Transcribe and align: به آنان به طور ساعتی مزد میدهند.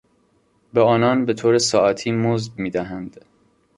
به 0.73 0.81
آنان 0.81 1.25
به 1.25 1.33
طور 1.33 1.57
ساعتی 1.57 2.11
مزد 2.11 2.59
میدهند. 2.59 3.25